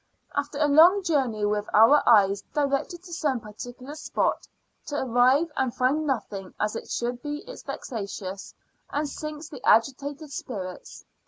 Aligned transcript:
After 0.33 0.57
a 0.57 0.67
long 0.67 1.03
journey, 1.03 1.45
with 1.45 1.69
our 1.75 2.01
eyes 2.09 2.41
directed 2.55 3.03
to 3.03 3.13
some 3.13 3.39
particular 3.39 3.93
spot, 3.93 4.47
to 4.87 4.99
arrive 4.99 5.51
and 5.55 5.71
find 5.75 6.07
nothing 6.07 6.55
as 6.59 6.75
it 6.75 6.89
should 6.89 7.21
be 7.21 7.47
is 7.47 7.61
vexatious, 7.61 8.55
and 8.89 9.07
sinks 9.07 9.47
the 9.49 9.63
agitated 9.63 10.31
spirits. 10.31 11.05